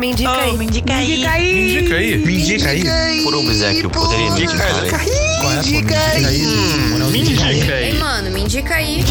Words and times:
Me 0.00 0.12
indica 0.12 0.32
aí. 0.32 0.56
me 0.56 0.64
indica 0.64 0.94
aí. 0.94 1.06
Me 1.06 1.14
indica 1.14 1.94
aí. 1.94 2.16
Me 2.16 2.40
indica 2.40 2.68
aí. 2.70 3.22
Por 3.22 3.34
obséquio, 3.34 3.90
poderia 3.90 4.30
me 4.30 4.44
indicar 4.44 4.66
aí? 4.66 4.90
Qual 4.90 5.52
é 5.52 5.58
a 5.58 5.62
Me 5.62 5.68
indica 5.68 6.00
aí. 6.00 6.46
Me 7.12 7.18
indica 7.20 7.46
Ei, 7.50 7.90
aí. 7.90 7.98
mano, 7.98 8.30
me 8.30 8.40
indica 8.40 8.76
aí. 8.76 9.04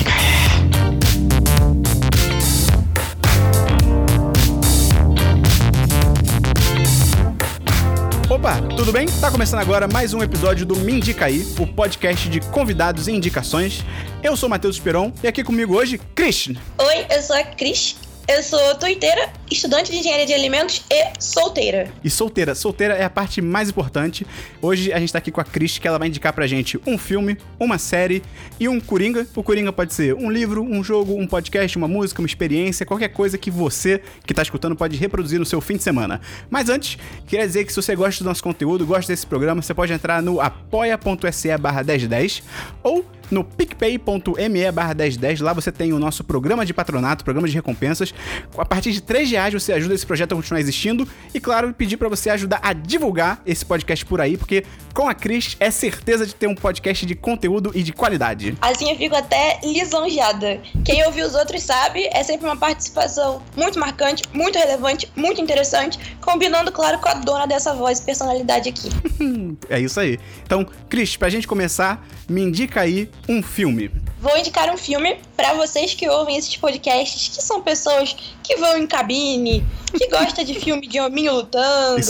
Opa, 8.28 8.60
tudo 8.76 8.92
bem? 8.92 9.08
Tá 9.21 9.29
começando 9.29 9.60
agora 9.60 9.87
mais 9.87 10.15
um 10.15 10.24
episódio 10.24 10.65
do 10.65 10.76
Me 10.76 10.94
Indica 10.94 11.26
aí, 11.26 11.46
o 11.60 11.67
podcast 11.67 12.28
de 12.28 12.40
convidados 12.40 13.08
e 13.08 13.12
indicações. 13.12 13.85
Eu 14.24 14.35
sou 14.35 14.49
Matheus 14.49 14.78
Esperon 14.78 15.12
e 15.21 15.28
aqui 15.28 15.44
comigo 15.44 15.76
hoje, 15.76 16.02
Christian. 16.16 16.55
Oi, 16.80 17.05
eu 17.12 17.21
sou 17.21 17.35
a 17.35 17.44
Cris. 17.44 17.95
Eu 18.27 18.44
sou 18.44 18.76
tuiteira, 18.76 19.27
estudante 19.50 19.91
de 19.91 19.98
engenharia 19.98 20.26
de 20.26 20.34
alimentos 20.34 20.84
e 20.90 21.12
solteira. 21.20 21.91
E 22.04 22.09
solteira. 22.09 22.53
Solteira 22.53 22.94
é 22.94 23.03
a 23.03 23.09
parte 23.09 23.41
mais 23.41 23.70
importante. 23.70 24.26
Hoje 24.62 24.94
a 24.94 24.99
gente 24.99 25.12
tá 25.12 25.20
aqui 25.20 25.31
com 25.31 25.41
a 25.41 25.44
Cris, 25.44 25.77
que 25.77 25.88
ela 25.88 25.98
vai 25.98 26.07
indicar 26.07 26.34
pra 26.34 26.45
gente 26.45 26.80
um 26.85 26.98
filme, 26.98 27.38
uma 27.59 27.77
série 27.77 28.21
e 28.59 28.67
um 28.70 28.80
Coringa. 28.80 29.27
O 29.35 29.43
Coringa 29.43 29.73
pode 29.73 29.93
ser 29.93 30.13
um 30.13 30.30
livro, 30.30 30.63
um 30.63 30.84
jogo, 30.84 31.16
um 31.16 31.26
podcast, 31.27 31.77
uma 31.77 31.88
música, 31.88 32.21
uma 32.21 32.27
experiência, 32.27 32.85
qualquer 32.85 33.09
coisa 33.09 33.38
que 33.38 33.49
você 33.49 34.02
que 34.26 34.34
tá 34.34 34.41
escutando 34.41 34.76
pode 34.76 34.98
reproduzir 34.98 35.40
no 35.40 35.45
seu 35.45 35.59
fim 35.62 35.77
de 35.77 35.84
semana. 35.84 36.21
Mas 36.49 36.70
antes, 36.70 36.98
queria 37.27 37.45
dizer 37.45 37.66
que 37.66 37.73
se 37.73 37.81
você 37.81 37.95
gosta 37.95 38.23
do 38.23 38.27
nosso 38.27 38.43
conteúdo, 38.43 38.85
gosta 38.85 39.12
desse 39.12 39.26
programa, 39.26 39.62
você 39.62 39.73
pode 39.73 39.91
entrar 39.91 40.21
no 40.21 40.40
apoia.se 40.40 41.57
barra 41.57 41.84
1010 41.84 42.43
ou 42.84 43.05
no 43.31 43.43
picpay.me 43.43 44.71
barra 44.71 44.93
1010. 44.93 45.41
Lá 45.41 45.54
você 45.54 45.71
tem 45.71 45.93
o 45.93 45.99
nosso 45.99 46.23
programa 46.23 46.66
de 46.66 46.73
patronato, 46.73 47.23
programa 47.23 47.48
de 47.48 47.54
recompensas. 47.54 48.13
A 48.57 48.66
partir 48.66 48.91
de 48.91 49.02
3 49.02 49.29
reais 49.31 49.38
você 49.48 49.73
ajuda 49.73 49.93
esse 49.93 50.05
projeto 50.05 50.34
a 50.34 50.35
continuar 50.35 50.59
existindo. 50.59 51.07
E 51.34 51.39
claro, 51.39 51.73
pedir 51.73 51.98
pra 51.98 52.09
você 52.09 52.29
ajudar 52.29 52.59
a 52.61 52.73
divulgar 52.73 53.41
esse 53.45 53.65
podcast 53.65 54.05
por 54.05 54.20
aí, 54.20 54.38
porque 54.38 54.65
com 54.93 55.07
a 55.07 55.13
Cris 55.13 55.55
é 55.59 55.71
certeza 55.71 56.26
de 56.26 56.35
ter 56.35 56.48
um 56.48 56.55
podcast 56.55 57.05
de 57.05 57.15
conteúdo 57.15 57.71
e 57.73 57.84
de 57.84 57.93
qualidade. 57.93 58.57
Assim 58.62 58.90
eu 58.91 58.98
fico 58.98 59.15
até 59.15 59.60
lisonjeada. 59.63 60.60
Quem 60.84 61.05
ouviu 61.05 61.26
os 61.26 61.35
outros 61.35 61.63
sabe, 61.63 62.10
é 62.12 62.23
sempre 62.23 62.45
uma 62.45 62.57
participação 62.57 63.41
muito 63.55 63.79
marcante, 63.79 64.23
muito 64.34 64.58
relevante, 64.58 65.12
muito 65.16 65.40
interessante, 65.40 66.17
combinando, 66.22 66.72
claro, 66.72 67.00
com 67.00 67.10
a 67.10 67.14
dona 67.14 67.45
dessa 67.45 67.73
voz 67.73 68.00
e 68.00 68.04
personalidade 68.04 68.70
aqui. 68.70 68.90
É 69.70 69.80
isso 69.80 70.00
aí. 70.00 70.20
Então, 70.44 70.66
Cris, 70.90 71.16
pra 71.16 71.30
gente 71.30 71.48
começar, 71.48 72.06
me 72.30 72.42
indica 72.42 72.82
aí 72.82 73.10
um 73.28 73.42
filme. 73.42 73.92
Vou 74.20 74.38
indicar 74.38 74.70
um 74.73 74.78
filme 74.78 75.17
pra 75.40 75.54
vocês 75.54 75.94
que 75.94 76.06
ouvem 76.09 76.36
esses 76.36 76.58
podcasts, 76.58 77.30
que 77.30 77.42
são 77.42 77.62
pessoas 77.62 78.14
que 78.44 78.58
vão 78.58 78.78
em 78.78 78.86
cabine, 78.86 79.66
que 79.98 80.06
gosta 80.12 80.44
de 80.44 80.59
filme 80.59 80.86
de 80.86 81.00
hominho 81.00 81.34
lutando, 81.34 82.02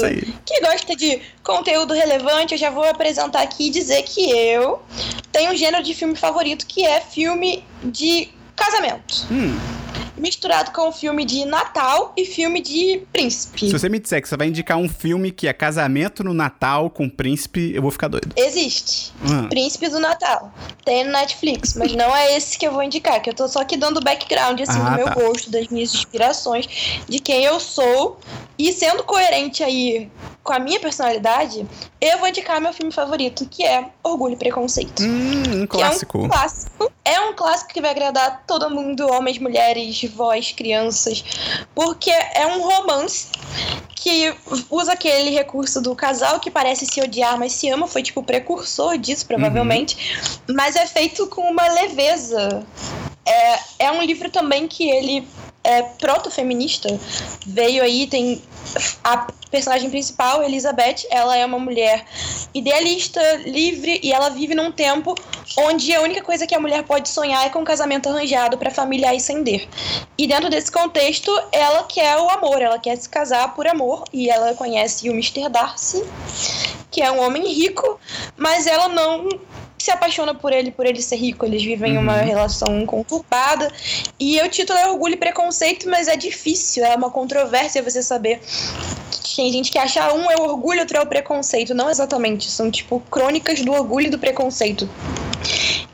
que 0.43 0.59
gosta 0.61 0.95
de 0.95 1.21
conteúdo 1.43 1.93
relevante. 1.93 2.55
Eu 2.55 2.57
já 2.57 2.71
vou 2.71 2.83
apresentar 2.83 3.43
aqui 3.43 3.67
e 3.67 3.69
dizer 3.69 4.01
que 4.01 4.31
eu 4.31 4.81
tenho 5.31 5.51
um 5.51 5.55
gênero 5.55 5.83
de 5.83 5.93
filme 5.93 6.15
favorito 6.15 6.65
que 6.65 6.83
é 6.83 7.01
filme 7.01 7.63
de 7.83 8.29
casamento. 8.55 9.27
Hum, 9.29 9.55
Misturado 10.19 10.71
com 10.71 10.91
filme 10.91 11.23
de 11.25 11.45
Natal 11.45 12.13
e 12.15 12.25
filme 12.25 12.61
de 12.61 13.01
príncipe. 13.11 13.67
se 13.67 13.71
você 13.71 13.89
me 13.89 13.99
disser 13.99 14.21
que 14.21 14.27
você 14.27 14.35
vai 14.37 14.47
indicar 14.47 14.77
um 14.77 14.89
filme 14.89 15.31
que 15.31 15.47
é 15.47 15.53
casamento 15.53 16.23
no 16.23 16.33
Natal 16.33 16.89
com 16.89 17.09
príncipe, 17.09 17.71
eu 17.73 17.81
vou 17.81 17.91
ficar 17.91 18.07
doido. 18.07 18.29
Existe. 18.35 19.11
Hum. 19.23 19.47
Príncipe 19.49 19.89
do 19.89 19.99
Natal. 19.99 20.53
Tem 20.83 21.03
no 21.03 21.11
Netflix, 21.11 21.73
mas 21.75 21.93
não 21.93 22.15
é 22.15 22.35
esse 22.35 22.57
que 22.57 22.67
eu 22.67 22.71
vou 22.71 22.83
indicar, 22.83 23.21
que 23.21 23.29
eu 23.29 23.33
tô 23.33 23.47
só 23.47 23.61
aqui 23.61 23.77
dando 23.77 24.01
background, 24.01 24.59
assim, 24.61 24.79
Ah, 24.79 24.89
do 24.91 24.95
meu 24.97 25.05
tá. 25.05 25.13
gosto, 25.15 25.49
das 25.49 25.67
minhas 25.67 25.93
inspirações, 25.93 26.67
de 27.07 27.19
quem 27.19 27.43
eu 27.43 27.59
sou. 27.59 28.19
E 28.59 28.73
sendo 28.73 29.03
coerente 29.05 29.63
aí 29.63 30.11
com 30.43 30.51
a 30.51 30.59
minha 30.59 30.81
personalidade, 30.81 31.65
eu 32.01 32.17
vou 32.17 32.27
indicar 32.27 32.59
meu 32.59 32.73
filme 32.73 32.91
favorito, 32.91 33.47
que 33.49 33.63
é 33.63 33.85
Orgulho 34.03 34.33
e 34.33 34.35
Preconceito. 34.35 35.01
Hum, 35.01 35.61
um 35.61 35.67
Que 35.67 35.77
é 35.77 35.79
clássico. 35.79 36.17
um 36.17 36.27
clássico. 36.27 36.91
É 37.05 37.21
um 37.21 37.33
clássico 37.33 37.73
que 37.73 37.79
vai 37.79 37.91
agradar 37.91 38.43
todo 38.45 38.69
mundo, 38.69 39.07
homens, 39.09 39.37
mulheres, 39.39 40.03
vós, 40.13 40.51
crianças. 40.51 41.23
Porque 41.73 42.11
é 42.11 42.45
um 42.47 42.61
romance 42.61 43.27
que 43.95 44.35
usa 44.69 44.91
aquele 44.91 45.29
recurso 45.29 45.79
do 45.81 45.95
casal 45.95 46.39
que 46.41 46.51
parece 46.51 46.85
se 46.85 47.01
odiar, 47.01 47.39
mas 47.39 47.53
se 47.53 47.69
ama. 47.69 47.87
Foi 47.87 48.03
tipo 48.03 48.19
o 48.19 48.23
precursor 48.23 48.97
disso, 48.97 49.25
provavelmente. 49.25 50.35
Mas 50.49 50.75
é 50.75 50.85
feito 50.85 51.27
com 51.27 51.49
uma 51.49 51.65
leveza. 51.69 52.65
É, 53.25 53.59
é 53.85 53.91
um 53.91 54.01
livro 54.01 54.29
também 54.29 54.67
que 54.67 54.89
ele 54.89 55.25
é 55.63 55.81
proto-feminista. 55.81 56.89
Veio 57.45 57.83
aí, 57.83 58.07
tem 58.07 58.41
a 59.03 59.27
personagem 59.49 59.89
principal, 59.89 60.43
Elizabeth, 60.43 61.05
ela 61.09 61.35
é 61.35 61.45
uma 61.45 61.59
mulher 61.59 62.05
idealista, 62.53 63.21
livre, 63.45 63.99
e 64.03 64.11
ela 64.11 64.29
vive 64.29 64.53
num 64.53 64.71
tempo 64.71 65.15
onde 65.57 65.93
a 65.93 66.01
única 66.01 66.21
coisa 66.21 66.45
que 66.45 66.55
a 66.55 66.59
mulher 66.59 66.83
pode 66.83 67.09
sonhar 67.09 67.45
é 67.45 67.49
com 67.49 67.59
um 67.59 67.63
casamento 67.63 68.09
arranjado 68.09 68.57
para 68.57 68.69
a 68.69 68.73
família 68.73 69.11
ascender. 69.11 69.67
E 70.17 70.27
dentro 70.27 70.49
desse 70.49 70.71
contexto, 70.71 71.31
ela 71.51 71.83
quer 71.83 72.17
o 72.17 72.29
amor, 72.29 72.61
ela 72.61 72.79
quer 72.79 72.95
se 72.95 73.09
casar 73.09 73.55
por 73.55 73.67
amor, 73.67 74.03
e 74.13 74.29
ela 74.29 74.53
conhece 74.53 75.09
o 75.09 75.13
Mr. 75.13 75.49
Darcy, 75.49 76.03
que 76.91 77.01
é 77.01 77.11
um 77.11 77.19
homem 77.19 77.47
rico, 77.51 77.99
mas 78.37 78.67
ela 78.67 78.87
não 78.87 79.27
se 79.79 79.91
apaixona 79.91 80.35
por 80.35 80.51
ele, 80.51 80.71
por 80.71 80.85
ele 80.85 81.01
ser 81.01 81.15
rico. 81.15 81.45
Eles 81.45 81.63
vivem 81.63 81.97
uma 81.97 82.17
relação 82.17 82.85
conturbada. 82.85 83.71
E 84.19 84.39
o 84.41 84.49
título 84.49 84.77
é 84.77 84.87
Orgulho 84.87 85.13
e 85.13 85.17
Preconceito, 85.17 85.89
mas 85.89 86.07
é 86.07 86.15
difícil, 86.15 86.83
é 86.85 86.95
uma 86.95 87.09
controvérsia 87.09 87.81
você 87.81 88.03
saber. 88.03 88.41
Tem 89.35 89.51
gente 89.51 89.71
que 89.71 89.77
acha 89.77 90.13
um 90.13 90.29
é 90.29 90.35
o 90.35 90.41
orgulho, 90.41 90.81
outro 90.81 90.97
é 90.97 91.01
o 91.01 91.05
preconceito. 91.05 91.73
Não 91.73 91.89
exatamente, 91.89 92.51
são 92.51 92.69
tipo 92.69 92.99
crônicas 93.09 93.61
do 93.61 93.71
orgulho 93.71 94.07
e 94.07 94.09
do 94.09 94.19
preconceito. 94.19 94.89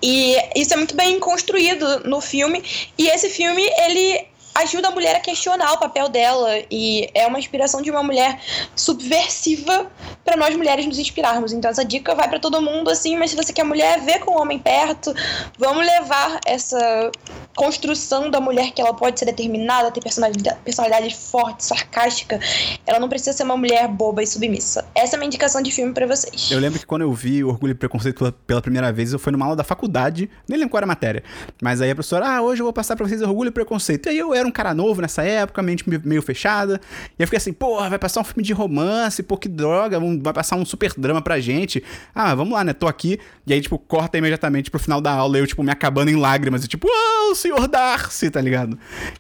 E 0.01 0.35
isso 0.55 0.73
é 0.73 0.77
muito 0.77 0.95
bem 0.95 1.19
construído 1.19 1.99
no 1.99 2.19
filme. 2.21 2.63
E 2.97 3.07
esse 3.07 3.29
filme, 3.29 3.63
ele 3.85 4.25
ajuda 4.55 4.87
a 4.87 4.91
mulher 4.91 5.15
a 5.15 5.19
questionar 5.19 5.73
o 5.73 5.77
papel 5.77 6.09
dela. 6.09 6.49
E 6.71 7.09
é 7.13 7.27
uma 7.27 7.37
inspiração 7.37 7.81
de 7.81 7.91
uma 7.91 8.01
mulher 8.01 8.39
subversiva 8.75 9.91
para 10.23 10.37
nós 10.37 10.55
mulheres 10.55 10.85
nos 10.85 10.97
inspirarmos. 10.97 11.51
Então 11.51 11.69
essa 11.69 11.83
dica 11.83 12.15
vai 12.15 12.27
para 12.27 12.39
todo 12.39 12.61
mundo, 12.61 12.89
assim, 12.89 13.17
mas 13.17 13.31
se 13.31 13.35
você 13.35 13.51
quer 13.53 13.63
mulher, 13.63 14.01
vê 14.01 14.19
com 14.19 14.31
o 14.31 14.41
homem 14.41 14.57
perto. 14.57 15.13
Vamos 15.57 15.85
levar 15.85 16.39
essa 16.45 17.11
construção 17.55 18.29
da 18.29 18.39
mulher 18.41 18.71
que 18.71 18.81
ela 18.81 18.93
pode 18.93 19.17
ser 19.19 19.25
determinada, 19.25 19.89
ter 19.91 20.01
personalidade, 20.01 20.57
personalidade 20.63 21.15
forte, 21.15 21.63
sarcástica. 21.63 22.39
Ela 22.85 22.99
não 22.99 23.07
precisa 23.09 23.33
ser 23.33 23.43
uma 23.43 23.55
mulher 23.57 23.87
boba 23.87 24.21
e 24.21 24.27
submissa. 24.27 24.85
Essa 24.93 25.15
é 25.15 25.17
a 25.17 25.19
minha 25.19 25.27
indicação 25.27 25.61
de 25.61 25.71
filme 25.71 25.93
para 25.93 26.05
vocês. 26.05 26.51
Eu 26.51 26.59
lembro 26.59 26.79
que 26.79 26.85
quando 26.85 27.03
eu 27.03 27.13
vi 27.13 27.43
Orgulho 27.43 27.71
e 27.71 27.75
Preconceito 27.75 28.31
pela, 28.45 28.61
primeira 28.61 28.91
vez, 28.91 29.13
eu 29.13 29.19
fui 29.19 29.31
numa 29.31 29.45
aula 29.45 29.55
da 29.55 29.63
faculdade, 29.63 30.29
nem 30.47 30.57
lembro 30.59 30.71
qual 30.71 30.79
era 30.79 30.85
a 30.85 30.87
matéria. 30.87 31.23
Mas 31.61 31.81
aí 31.81 31.89
a 31.91 31.95
professora, 31.95 32.27
ah, 32.27 32.41
hoje 32.41 32.61
eu 32.61 32.65
vou 32.65 32.73
passar 32.73 32.95
pra 32.95 33.07
vocês 33.07 33.21
Orgulho 33.21 33.47
e 33.47 33.51
Preconceito. 33.51 34.07
E 34.07 34.09
aí 34.09 34.17
eu 34.17 34.33
era 34.33 34.47
um 34.47 34.51
cara 34.51 34.73
novo 34.73 35.01
nessa 35.01 35.23
época, 35.23 35.61
mente 35.61 35.89
me- 35.89 36.01
meio 36.03 36.21
fechada. 36.21 36.81
E 37.17 37.23
eu 37.23 37.27
fiquei 37.27 37.37
assim, 37.37 37.53
porra, 37.53 37.89
vai 37.89 37.99
passar 37.99 38.19
um 38.21 38.23
filme 38.23 38.43
de 38.43 38.51
romance, 38.53 39.23
pô, 39.23 39.37
que 39.37 39.47
droga, 39.47 39.99
vai 40.21 40.33
passar 40.33 40.55
um 40.57 40.65
super 40.65 40.91
drama 40.97 41.21
pra 41.21 41.39
gente. 41.39 41.83
Ah, 42.13 42.35
vamos 42.35 42.53
lá, 42.53 42.63
né? 42.63 42.73
Tô 42.73 42.87
aqui. 42.87 43.19
E 43.47 43.53
aí, 43.53 43.61
tipo, 43.61 43.77
corta 43.79 44.17
imediatamente 44.17 44.69
pro 44.69 44.79
final 44.79 44.99
da 44.99 45.11
aula, 45.11 45.37
eu, 45.37 45.47
tipo, 45.47 45.63
me 45.63 45.71
acabando 45.71 46.09
em 46.09 46.15
lágrimas. 46.15 46.63
E 46.65 46.67
tipo, 46.67 46.87
oh, 46.89 47.35
senhor 47.45 47.67
Darcy, 47.67 48.31
tá 48.31 48.41
ligado? 48.41 48.77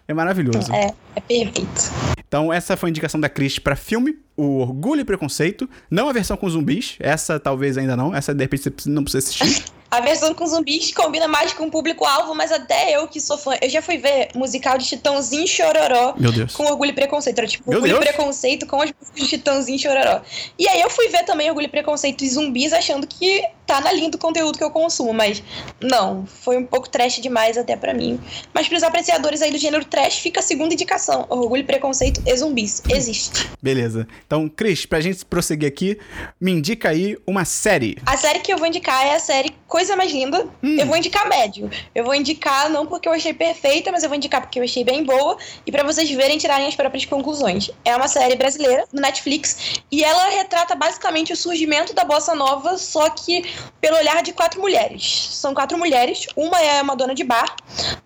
É 0.07 0.13
maravilhoso. 0.13 0.73
É, 0.73 0.93
é 1.15 1.21
perfeito. 1.21 1.91
Então, 2.27 2.51
essa 2.51 2.75
foi 2.75 2.89
a 2.89 2.91
indicação 2.91 3.19
da 3.19 3.29
Cris 3.29 3.59
pra 3.59 3.75
filme, 3.75 4.17
O 4.35 4.57
Orgulho 4.59 5.01
e 5.01 5.05
Preconceito. 5.05 5.69
Não 5.89 6.09
a 6.09 6.13
versão 6.13 6.35
com 6.35 6.49
zumbis, 6.49 6.95
essa 6.99 7.39
talvez 7.39 7.77
ainda 7.77 7.95
não. 7.95 8.15
Essa, 8.15 8.33
de 8.33 8.43
repente, 8.43 8.73
você 8.75 8.89
não 8.89 9.03
precisa 9.03 9.29
assistir. 9.29 9.65
A 9.91 10.01
versão 10.01 10.33
com 10.33 10.45
zumbis 10.45 10.91
combina 10.93 11.25
mais 11.25 11.53
com 11.53 11.67
o 11.67 11.71
público-alvo, 11.71 12.33
mas 12.35 12.51
até 12.51 12.97
eu 12.97 13.07
que 13.07 13.21
sou 13.21 13.37
fã. 13.37 13.53
Eu 13.61 13.69
já 13.69 13.81
fui 13.81 13.97
ver 13.97 14.29
musical 14.35 14.77
de 14.77 14.83
Chitãozinho 14.83 15.45
e 15.45 15.47
Chororó 15.47 16.15
Meu 16.17 16.33
Deus. 16.33 16.53
com 16.53 16.65
Orgulho 16.65 16.89
e 16.89 16.93
Preconceito. 16.93 17.37
Era 17.37 17.47
tipo 17.47 17.69
Meu 17.69 17.79
Orgulho 17.79 17.95
e 17.95 17.99
Deus. 17.99 18.15
Preconceito 18.15 18.65
com 18.65 18.81
as 18.81 18.91
músicas 18.91 19.21
de 19.21 19.29
Chitãozinho 19.29 19.75
e 19.77 19.79
Chororó. 19.79 20.21
E 20.59 20.67
aí 20.67 20.81
eu 20.81 20.89
fui 20.89 21.07
ver 21.07 21.23
também 21.23 21.47
Orgulho 21.47 21.67
e 21.67 21.69
Preconceito 21.69 22.23
e 22.25 22.29
zumbis 22.29 22.73
achando 22.73 23.07
que 23.07 23.45
tá 23.65 23.81
na 23.81 23.91
linha 23.91 24.09
do 24.09 24.17
conteúdo 24.17 24.57
que 24.57 24.63
eu 24.63 24.71
consumo, 24.71 25.13
mas 25.13 25.41
não. 25.81 26.25
Foi 26.25 26.57
um 26.57 26.65
pouco 26.65 26.89
trash 26.89 27.21
demais 27.21 27.57
até 27.57 27.75
pra 27.75 27.93
mim. 27.93 28.19
Mas 28.53 28.67
pros 28.67 28.83
apreciadores 28.83 29.41
aí 29.41 29.51
do 29.51 29.57
gênero 29.57 29.85
trash, 29.85 30.19
fica 30.19 30.39
a 30.39 30.43
segunda 30.43 30.73
indicação: 30.73 31.25
Orgulho 31.29 31.65
Preconceito 31.65 32.21
e 32.25 32.37
zumbis. 32.37 32.81
Existe. 32.89 33.49
Beleza. 33.61 34.07
Então, 34.25 34.47
Cris, 34.47 34.85
pra 34.85 34.99
gente 34.99 35.25
prosseguir 35.25 35.67
aqui, 35.67 35.97
me 36.39 36.51
indica 36.51 36.89
aí 36.89 37.17
uma 37.25 37.45
série. 37.45 37.97
A 38.05 38.17
série 38.17 38.39
que 38.39 38.53
eu 38.53 38.57
vou 38.57 38.67
indicar 38.67 39.05
é 39.05 39.15
a 39.15 39.19
série 39.19 39.53
Coisa 39.67 39.95
Mais 39.95 40.11
Linda. 40.11 40.47
Hum. 40.63 40.77
Eu 40.79 40.85
vou 40.85 40.97
indicar 40.97 41.27
médio. 41.27 41.69
Eu 41.93 42.03
vou 42.03 42.15
indicar 42.15 42.69
não 42.69 42.85
porque 42.85 43.07
eu 43.07 43.13
achei 43.13 43.33
perfeita, 43.33 43.91
mas 43.91 44.03
eu 44.03 44.09
vou 44.09 44.15
indicar 44.15 44.41
porque 44.41 44.59
eu 44.59 44.63
achei 44.63 44.83
bem 44.83 45.03
boa 45.03 45.37
e 45.65 45.71
pra 45.71 45.83
vocês 45.83 46.09
verem 46.11 46.37
tirarem 46.37 46.67
as 46.67 46.75
próprias 46.75 47.05
conclusões. 47.05 47.69
É 47.83 47.95
uma 47.95 48.07
série 48.07 48.35
brasileira 48.35 48.85
no 48.91 49.01
Netflix 49.01 49.81
e 49.91 50.03
ela 50.03 50.29
retrata 50.29 50.75
basicamente 50.75 51.33
o 51.33 51.35
surgimento 51.35 51.93
da 51.93 52.03
bossa 52.03 52.35
nova, 52.35 52.77
só 52.77 53.09
que 53.09 53.43
pelo 53.79 53.97
olhar 53.97 54.21
de 54.23 54.33
quatro 54.33 54.61
mulheres. 54.61 55.29
São 55.31 55.53
quatro 55.53 55.77
mulheres. 55.77 56.27
Uma 56.35 56.61
é 56.61 56.81
uma 56.81 56.95
dona 56.95 57.13
de 57.13 57.23
bar, 57.23 57.55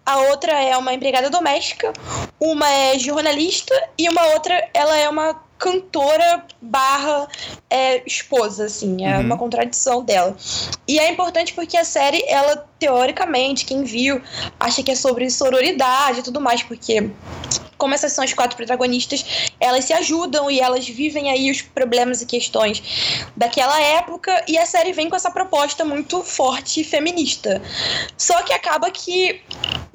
a 0.06 0.18
outra 0.18 0.52
é 0.52 0.76
uma 0.78 0.94
empregada 0.94 1.30
doméstica, 1.30 1.94
uma 2.40 2.70
é 2.70 3.00
jornalista 3.00 3.74
e 3.98 4.10
uma 4.10 4.26
outra 4.28 4.70
ela 4.74 4.98
é 4.98 5.08
uma 5.10 5.50
cantora 5.60 6.46
barra 6.62 7.28
é, 7.70 8.02
esposa, 8.08 8.66
assim, 8.66 9.06
é 9.06 9.18
Uhum. 9.18 9.26
uma 9.26 9.38
contradição 9.38 10.02
dela. 10.02 10.36
E 10.88 10.98
é 10.98 11.12
importante 11.12 11.54
porque 11.54 11.76
a 11.76 11.84
série, 11.84 12.24
ela, 12.28 12.66
teoricamente, 12.80 13.66
quem 13.66 13.84
viu, 13.84 14.22
acha 14.58 14.82
que 14.82 14.92
é 14.92 14.96
sobre 14.96 15.30
sororidade 15.30 16.22
e 16.22 16.24
tudo 16.24 16.40
mais, 16.40 16.64
porque 16.64 17.12
como 17.80 17.96
essas 17.96 18.12
são 18.12 18.24
as 18.24 18.34
quatro 18.34 18.56
protagonistas, 18.56 19.50
elas 19.60 19.86
se 19.86 19.94
ajudam 19.94 20.52
e 20.52 20.60
elas 20.60 20.88
vivem 20.88 21.32
aí 21.32 21.50
os 21.50 21.62
problemas 21.64 22.22
e 22.22 22.26
questões 22.26 22.84
daquela 23.36 23.82
época, 23.82 24.44
e 24.48 24.58
a 24.58 24.66
série 24.66 24.94
vem 24.94 25.10
com 25.10 25.16
essa 25.16 25.32
proposta 25.32 25.84
muito 25.84 26.22
forte 26.22 26.82
e 26.82 26.84
feminista. 26.84 27.62
Só 28.18 28.44
que 28.44 28.54
acaba 28.54 28.92
que 28.92 29.42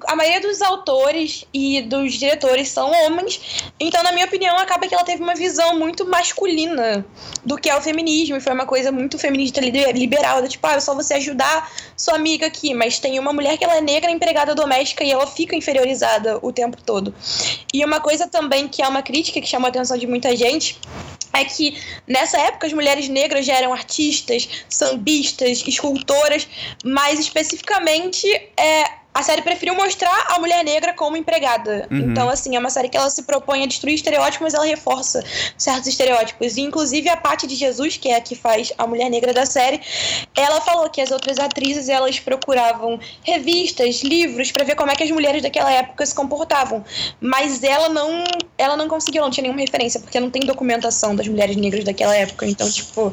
a 0.07 0.17
maioria 0.17 0.41
dos 0.41 0.61
autores 0.63 1.45
e 1.53 1.83
dos 1.83 2.15
diretores 2.15 2.69
são 2.69 2.91
homens, 2.91 3.41
então, 3.79 4.03
na 4.03 4.13
minha 4.13 4.27
opinião, 4.27 4.57
acaba 4.59 4.87
que 4.87 4.95
ela 4.95 5.05
teve 5.05 5.23
uma 5.23 5.35
visão 5.35 5.79
muito 5.79 6.07
masculina 6.07 7.05
do 7.45 7.57
que 7.57 7.69
é 7.69 7.77
o 7.77 7.81
feminismo, 7.81 8.37
e 8.37 8.41
foi 8.41 8.53
uma 8.53 8.67
coisa 8.67 8.91
muito 8.91 9.19
feminista 9.19 9.61
li- 9.61 9.93
liberal, 9.93 10.43
do 10.43 10.49
tipo, 10.49 10.67
ah, 10.67 10.75
é 10.75 10.81
só 10.81 10.95
você 10.95 11.15
ajudar 11.15 11.71
sua 11.97 12.15
amiga 12.15 12.47
aqui, 12.47 12.75
mas 12.75 12.99
tem 12.99 13.19
uma 13.19 13.33
mulher 13.33 13.57
que 13.59 13.65
ela 13.65 13.77
é 13.77 13.81
negra, 13.81 14.11
empregada 14.11 14.55
doméstica, 14.55 15.05
e 15.05 15.11
ela 15.11 15.27
fica 15.27 15.55
inferiorizada 15.57 16.39
o 16.43 16.53
tempo 16.53 16.77
todo. 16.83 17.15
E 17.73 17.85
uma 17.85 18.01
coisa 18.01 18.27
também 18.27 18.69
que 18.69 18.83
é 18.83 18.89
uma 18.89 19.03
crítica 19.03 19.41
que 19.41 19.47
chamou 19.47 19.67
a 19.67 19.71
atenção 19.71 19.97
de 19.97 20.07
muita 20.07 20.35
gente 20.37 20.79
é 21.33 21.45
que 21.45 21.77
nessa 22.07 22.39
época 22.39 22.67
as 22.67 22.73
mulheres 22.73 23.09
negras 23.09 23.45
já 23.45 23.55
eram 23.55 23.73
artistas, 23.73 24.49
sambistas, 24.69 25.65
escultoras, 25.67 26.47
mas 26.85 27.19
especificamente 27.19 28.29
é, 28.57 28.85
a 29.15 29.23
série 29.23 29.43
preferiu 29.43 29.77
mostrar 29.77 30.27
a 30.31 30.41
mulher 30.41 30.65
negra 30.65 30.93
como 30.93 31.17
empregada. 31.17 31.87
Uhum. 31.89 32.11
Então, 32.11 32.29
assim, 32.29 32.57
é 32.57 32.59
uma 32.59 32.69
série 32.69 32.89
que 32.89 32.97
ela 32.97 33.09
se 33.09 33.23
propõe 33.23 33.63
a 33.63 33.67
destruir 33.67 33.95
estereótipos, 33.95 34.41
mas 34.41 34.55
ela 34.55 34.65
reforça 34.65 35.23
certos 35.57 35.87
estereótipos. 35.87 36.57
E, 36.57 36.63
inclusive, 36.63 37.09
a 37.09 37.17
Paty 37.17 37.47
de 37.47 37.55
Jesus, 37.55 37.97
que 37.97 38.09
é 38.09 38.17
a 38.17 38.21
que 38.21 38.35
faz 38.35 38.73
a 38.77 38.85
mulher 38.89 39.09
negra 39.09 39.33
da 39.33 39.47
série, 39.47 39.81
ela 40.35 40.61
falou 40.61 40.91
que 40.91 41.01
as 41.01 41.13
outras 41.13 41.39
atrizes, 41.39 41.89
elas 41.89 42.19
procuravam 42.19 42.99
revistas, 43.23 44.03
livros, 44.03 44.51
pra 44.51 44.65
ver 44.65 44.75
como 44.75 44.91
é 44.91 44.97
que 44.97 45.05
as 45.05 45.11
mulheres 45.13 45.43
daquela 45.43 45.71
época 45.71 46.05
se 46.05 46.15
comportavam. 46.15 46.85
Mas 47.21 47.63
ela 47.63 47.89
não, 47.89 48.25
ela 48.59 48.77
não 48.77 48.89
conseguiu, 48.89 49.23
não 49.23 49.31
tinha 49.31 49.43
nenhuma 49.43 49.61
referência, 49.61 50.01
porque 50.01 50.19
não 50.19 50.29
tem 50.29 50.43
documentação 50.43 51.15
das 51.15 51.29
mulheres 51.29 51.55
negras 51.55 51.85
daquela 51.85 52.17
época. 52.17 52.47
Então, 52.47 52.69
tipo, 52.69 53.13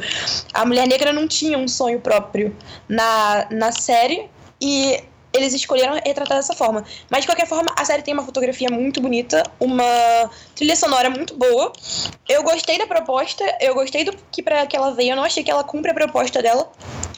a 0.51 0.65
mulher 0.65 0.87
negra 0.87 1.13
não 1.13 1.27
tinha 1.27 1.59
um 1.59 1.67
sonho 1.67 1.99
próprio 1.99 2.55
na, 2.89 3.45
na 3.51 3.71
série. 3.71 4.27
E 4.63 5.03
eles 5.33 5.53
escolheram 5.53 5.99
retratar 6.05 6.37
dessa 6.37 6.53
forma. 6.53 6.83
Mas, 7.09 7.21
de 7.21 7.27
qualquer 7.27 7.47
forma, 7.47 7.73
a 7.77 7.85
série 7.85 8.01
tem 8.01 8.13
uma 8.13 8.23
fotografia 8.23 8.69
muito 8.69 9.01
bonita, 9.01 9.43
uma 9.59 9.83
trilha 10.55 10.75
sonora 10.75 11.09
muito 11.09 11.35
boa. 11.35 11.71
Eu 12.27 12.43
gostei 12.43 12.77
da 12.77 12.87
proposta, 12.87 13.43
eu 13.59 13.73
gostei 13.73 14.03
do 14.03 14.15
que 14.31 14.41
para 14.41 14.65
que 14.65 14.75
ela 14.75 14.93
veio. 14.93 15.11
Eu 15.11 15.15
não 15.15 15.23
achei 15.23 15.43
que 15.43 15.51
ela 15.51 15.63
cumpre 15.63 15.91
a 15.91 15.93
proposta 15.93 16.41
dela. 16.41 16.71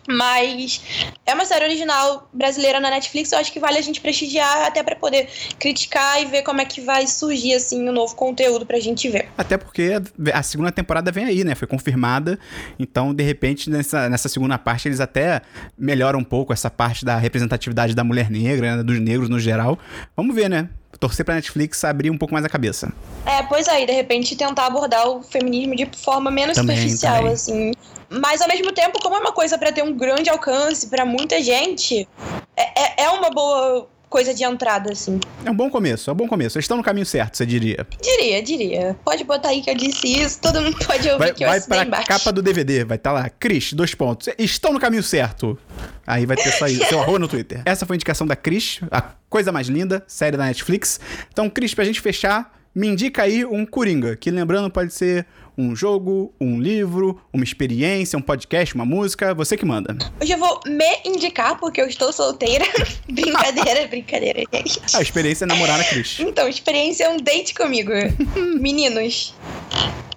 Mas 0.07 0.81
é 1.25 1.33
uma 1.33 1.45
série 1.45 1.65
original 1.65 2.29
brasileira 2.33 2.79
na 2.79 2.89
Netflix. 2.89 3.31
Eu 3.31 3.39
acho 3.39 3.51
que 3.51 3.59
vale 3.59 3.77
a 3.77 3.81
gente 3.81 4.01
prestigiar 4.01 4.67
até 4.67 4.83
para 4.83 4.95
poder 4.95 5.29
criticar 5.59 6.21
e 6.21 6.25
ver 6.25 6.41
como 6.43 6.61
é 6.61 6.65
que 6.65 6.81
vai 6.81 7.07
surgir 7.07 7.53
assim 7.53 7.87
um 7.87 7.91
novo 7.91 8.15
conteúdo 8.15 8.65
pra 8.65 8.79
gente 8.79 9.09
ver. 9.09 9.29
Até 9.37 9.57
porque 9.57 9.93
a 10.33 10.43
segunda 10.43 10.71
temporada 10.71 11.11
vem 11.11 11.25
aí, 11.25 11.43
né? 11.43 11.55
Foi 11.55 11.67
confirmada. 11.67 12.37
Então, 12.77 13.13
de 13.13 13.23
repente, 13.23 13.69
nessa, 13.69 14.09
nessa 14.09 14.27
segunda 14.27 14.57
parte, 14.57 14.87
eles 14.87 14.99
até 14.99 15.41
melhoram 15.77 16.19
um 16.19 16.23
pouco 16.23 16.53
essa 16.53 16.69
parte 16.69 17.05
da 17.05 17.17
representatividade 17.17 17.95
da 17.95 18.03
mulher 18.03 18.29
negra, 18.29 18.77
né? 18.77 18.83
dos 18.83 18.99
negros 18.99 19.29
no 19.29 19.39
geral. 19.39 19.79
Vamos 20.15 20.35
ver, 20.35 20.49
né? 20.49 20.69
Torcer 21.03 21.25
pra 21.25 21.35
Netflix 21.35 21.83
abrir 21.83 22.09
um 22.09 22.17
pouco 22.17 22.33
mais 22.33 22.45
a 22.45 22.49
cabeça. 22.49 22.89
É, 23.25 23.43
pois 23.43 23.67
aí, 23.67 23.85
de 23.85 23.91
repente 23.91 24.37
tentar 24.37 24.67
abordar 24.67 25.05
o 25.09 25.21
feminismo 25.21 25.75
de 25.75 25.85
forma 25.97 26.31
menos 26.31 26.55
Também, 26.55 26.77
superficial, 26.77 27.17
também. 27.17 27.33
assim. 27.33 27.71
Mas 28.09 28.41
ao 28.41 28.47
mesmo 28.47 28.71
tempo, 28.71 29.01
como 29.01 29.15
é 29.15 29.19
uma 29.19 29.33
coisa 29.33 29.57
pra 29.57 29.69
ter 29.69 29.83
um 29.83 29.93
grande 29.97 30.29
alcance 30.29 30.87
pra 30.87 31.03
muita 31.05 31.41
gente, 31.43 32.07
é, 32.55 33.01
é, 33.01 33.03
é 33.03 33.09
uma 33.09 33.29
boa 33.29 33.89
coisa 34.13 34.31
de 34.31 34.43
entrada, 34.43 34.91
assim. 34.91 35.19
É 35.43 35.49
um 35.49 35.55
bom 35.55 35.71
começo, 35.71 36.07
é 36.07 36.13
um 36.13 36.15
bom 36.15 36.27
começo. 36.27 36.55
Eles 36.55 36.65
estão 36.65 36.77
no 36.77 36.83
caminho 36.83 37.03
certo, 37.03 37.35
você 37.35 37.47
diria. 37.47 37.83
Diria, 37.99 38.43
diria. 38.43 38.95
Pode 39.03 39.23
botar 39.23 39.49
aí 39.49 39.59
que 39.59 39.71
eu 39.71 39.75
disse 39.75 40.05
isso, 40.05 40.39
todo 40.39 40.61
mundo 40.61 40.77
pode 40.85 41.09
ouvir 41.09 41.17
Vai, 41.17 41.33
que 41.33 41.43
eu 41.43 41.49
vai 41.49 41.59
pra 41.59 41.83
embaixo. 41.83 42.07
capa 42.07 42.31
do 42.31 42.39
DVD, 42.39 42.85
vai 42.85 42.97
estar 42.97 43.11
lá. 43.11 43.27
Cris, 43.27 43.73
dois 43.73 43.95
pontos. 43.95 44.29
Estão 44.37 44.71
no 44.71 44.79
caminho 44.79 45.01
certo. 45.01 45.57
Aí 46.05 46.27
vai 46.27 46.37
ter 46.37 46.51
saído 46.51 46.85
seu 46.85 47.01
arroba 47.01 47.17
no 47.17 47.27
Twitter. 47.27 47.63
Essa 47.65 47.87
foi 47.87 47.95
a 47.95 47.97
indicação 47.97 48.27
da 48.27 48.35
Cris, 48.35 48.81
a 48.91 49.01
coisa 49.27 49.51
mais 49.51 49.65
linda, 49.65 50.03
série 50.05 50.37
da 50.37 50.45
Netflix. 50.45 50.99
Então, 51.31 51.49
Cris, 51.49 51.73
pra 51.73 51.83
gente 51.83 51.99
fechar, 51.99 52.53
me 52.75 52.87
indica 52.87 53.23
aí 53.23 53.43
um 53.43 53.65
Coringa, 53.65 54.15
que 54.15 54.29
lembrando 54.29 54.69
pode 54.69 54.93
ser 54.93 55.25
um 55.57 55.75
jogo, 55.75 56.33
um 56.39 56.59
livro, 56.59 57.21
uma 57.31 57.43
experiência, 57.43 58.17
um 58.17 58.21
podcast, 58.21 58.73
uma 58.75 58.85
música, 58.85 59.33
você 59.33 59.55
que 59.55 59.65
manda. 59.65 59.95
Hoje 60.21 60.33
eu 60.33 60.37
vou 60.37 60.59
me 60.65 60.99
indicar, 61.05 61.59
porque 61.59 61.81
eu 61.81 61.87
estou 61.87 62.11
solteira. 62.11 62.65
brincadeira, 63.09 63.87
brincadeira, 63.89 64.43
gente. 64.51 64.79
A 64.93 65.01
experiência 65.01 65.45
é 65.45 65.47
namorar 65.47 65.79
a 65.79 65.83
Cris. 65.83 66.19
Então, 66.19 66.47
experiência 66.47 67.05
é 67.05 67.09
um 67.09 67.17
date 67.17 67.53
comigo. 67.53 67.91
Meninos. 68.59 69.33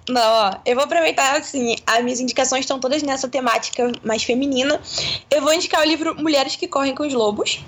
Não, 0.09 0.21
ó, 0.21 0.53
eu 0.65 0.73
vou 0.73 0.85
aproveitar, 0.85 1.35
assim, 1.35 1.75
as 1.85 2.01
minhas 2.03 2.19
indicações 2.19 2.61
estão 2.61 2.79
todas 2.79 3.03
nessa 3.03 3.27
temática 3.27 3.91
mais 4.03 4.23
feminina. 4.23 4.79
Eu 5.29 5.41
vou 5.41 5.53
indicar 5.53 5.81
o 5.81 5.85
livro 5.85 6.15
Mulheres 6.15 6.55
que 6.55 6.67
Correm 6.67 6.95
com 6.95 7.05
os 7.05 7.13
Lobos, 7.13 7.59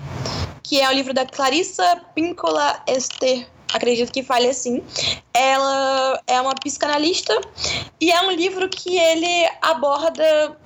que 0.62 0.80
é 0.80 0.88
o 0.88 0.92
livro 0.92 1.12
da 1.12 1.26
Clarissa 1.26 2.00
Píncola 2.14 2.82
Esther. 2.88 3.46
Acredito 3.72 4.12
que 4.12 4.22
fale 4.22 4.48
assim. 4.48 4.82
Ela 5.32 6.20
é 6.26 6.40
uma 6.40 6.54
psicanalista 6.54 7.38
e 8.00 8.10
é 8.10 8.20
um 8.22 8.30
livro 8.30 8.68
que 8.68 8.96
ele 8.96 9.48
aborda 9.62 10.56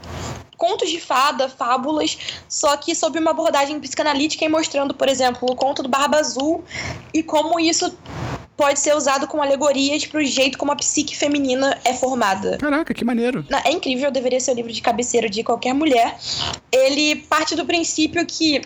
contos 0.57 0.89
de 0.89 1.01
fada, 1.01 1.49
fábulas, 1.49 2.17
só 2.49 2.77
que 2.77 2.95
sob 2.95 3.19
uma 3.19 3.33
abordagem 3.33 3.79
psicanalítica 3.81 4.45
e 4.45 4.49
mostrando, 4.49 4.95
por 4.95 5.09
exemplo, 5.09 5.49
o 5.51 5.57
conto 5.57 5.83
do 5.83 5.89
Barba 5.89 6.19
Azul 6.19 6.65
e 7.13 7.23
como 7.23 7.59
isso 7.59 7.97
pode 8.57 8.79
ser 8.79 8.95
usado 8.97 9.27
como 9.27 9.43
alegorias 9.43 10.07
para 10.07 10.21
o 10.21 10.25
jeito 10.25 10.57
como 10.57 10.73
a 10.73 10.77
psique 10.77 11.17
feminina 11.17 11.79
é 11.85 11.93
formada. 11.93 12.57
Caraca, 12.59 12.95
que 12.95 13.05
maneiro. 13.05 13.45
É 13.65 13.71
incrível, 13.73 14.11
deveria 14.11 14.41
ser 14.41 14.53
o 14.53 14.55
livro 14.55 14.73
de 14.73 14.81
cabeceira 14.81 15.29
de 15.29 15.43
qualquer 15.43 15.75
mulher. 15.75 16.17
Ele 16.71 17.17
parte 17.17 17.57
do 17.57 17.65
princípio 17.67 18.25
que 18.25 18.63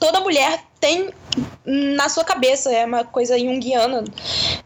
toda 0.00 0.20
mulher 0.20 0.64
tem 0.80 1.10
na 1.64 2.08
sua 2.08 2.24
cabeça, 2.24 2.72
é 2.72 2.84
uma 2.86 3.04
coisa 3.04 3.38
junguiana, 3.38 4.02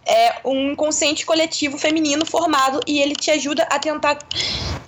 é 0.07 0.37
um 0.45 0.73
inconsciente 0.73 1.27
coletivo 1.27 1.77
feminino 1.77 2.25
formado 2.25 2.81
e 2.87 3.01
ele 3.01 3.15
te 3.15 3.31
ajuda 3.31 3.65
a 3.65 3.79
tentar 3.79 4.17